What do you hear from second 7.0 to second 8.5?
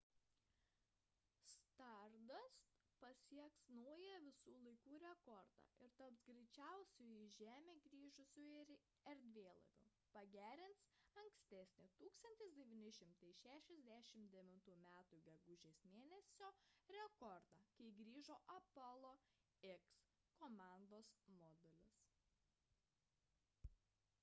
į žemę grįžusiu